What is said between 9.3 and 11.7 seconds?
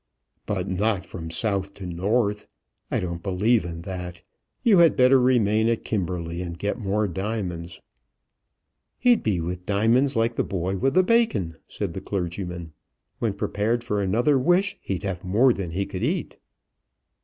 with diamonds like the boy with the bacon,"